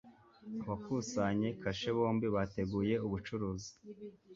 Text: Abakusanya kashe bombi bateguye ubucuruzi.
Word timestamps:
Abakusanya 0.63 1.47
kashe 1.61 1.89
bombi 1.97 2.27
bateguye 2.35 2.95
ubucuruzi. 3.05 3.71